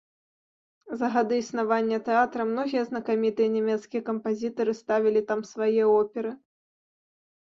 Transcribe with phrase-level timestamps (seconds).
[0.99, 6.31] За гады існавання тэатра многія знакамітыя нямецкія кампазітары ставілі там свае оперы.